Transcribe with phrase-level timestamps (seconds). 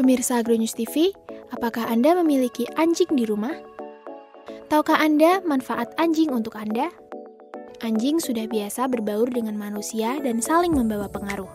[0.00, 1.12] Pemirsa Agronews TV,
[1.52, 3.52] apakah Anda memiliki anjing di rumah?
[4.72, 6.88] Tahukah Anda manfaat anjing untuk Anda?
[7.84, 11.52] Anjing sudah biasa berbaur dengan manusia dan saling membawa pengaruh.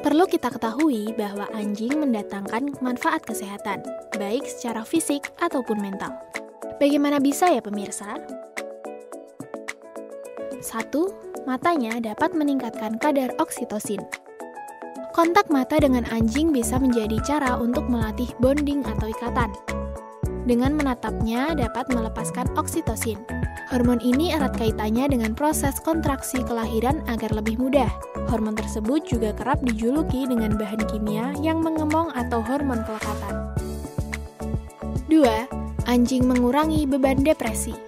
[0.00, 3.84] Perlu kita ketahui bahwa anjing mendatangkan manfaat kesehatan,
[4.16, 6.16] baik secara fisik ataupun mental.
[6.80, 8.16] Bagaimana bisa ya pemirsa?
[10.64, 11.12] Satu,
[11.44, 14.00] matanya dapat meningkatkan kadar oksitosin.
[15.16, 19.50] Kontak mata dengan anjing bisa menjadi cara untuk melatih bonding atau ikatan.
[20.44, 23.20] Dengan menatapnya dapat melepaskan oksitosin.
[23.68, 27.88] Hormon ini erat kaitannya dengan proses kontraksi kelahiran agar lebih mudah.
[28.32, 33.34] Hormon tersebut juga kerap dijuluki dengan bahan kimia yang mengemong atau hormon kelekatan.
[35.08, 35.84] 2.
[35.88, 37.87] Anjing mengurangi beban depresi.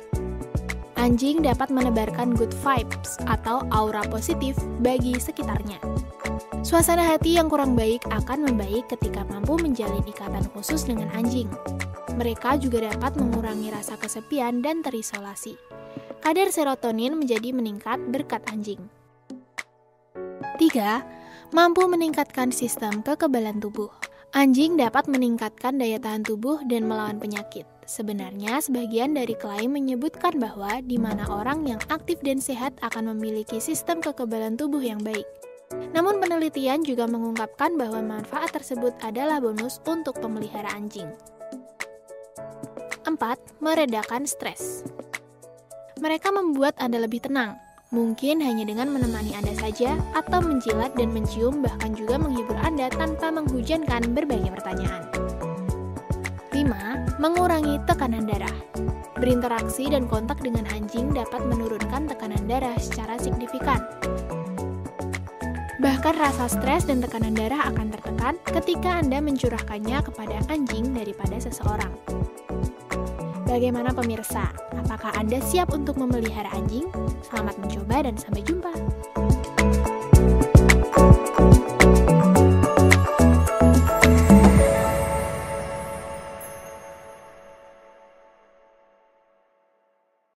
[1.01, 4.53] Anjing dapat menebarkan good vibes atau aura positif
[4.85, 5.81] bagi sekitarnya.
[6.61, 11.49] Suasana hati yang kurang baik akan membaik ketika mampu menjalin ikatan khusus dengan anjing.
[12.21, 15.57] Mereka juga dapat mengurangi rasa kesepian dan terisolasi.
[16.21, 18.85] Kadar serotonin menjadi meningkat berkat anjing.
[20.61, 21.57] 3.
[21.57, 23.89] Mampu meningkatkan sistem kekebalan tubuh.
[24.37, 27.65] Anjing dapat meningkatkan daya tahan tubuh dan melawan penyakit.
[27.91, 33.59] Sebenarnya, sebagian dari klaim menyebutkan bahwa di mana orang yang aktif dan sehat akan memiliki
[33.59, 35.27] sistem kekebalan tubuh yang baik.
[35.91, 41.11] Namun penelitian juga mengungkapkan bahwa manfaat tersebut adalah bonus untuk pemelihara anjing.
[43.11, 43.59] 4.
[43.59, 44.87] Meredakan stres.
[45.99, 47.59] Mereka membuat Anda lebih tenang,
[47.91, 53.35] mungkin hanya dengan menemani Anda saja atau menjilat dan mencium bahkan juga menghibur Anda tanpa
[53.35, 55.11] menghujankan berbagai pertanyaan.
[56.55, 57.10] 5.
[57.21, 58.57] Mengurangi tekanan darah.
[59.21, 63.77] Berinteraksi dan kontak dengan anjing dapat menurunkan tekanan darah secara signifikan.
[65.85, 71.93] Bahkan rasa stres dan tekanan darah akan tertekan ketika Anda mencurahkannya kepada anjing daripada seseorang.
[73.45, 74.49] Bagaimana pemirsa?
[74.81, 76.89] Apakah Anda siap untuk memelihara anjing?
[77.21, 78.73] Selamat mencoba dan sampai jumpa.